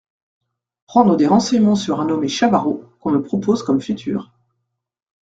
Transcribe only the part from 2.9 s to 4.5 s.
qu’on me propose comme futur.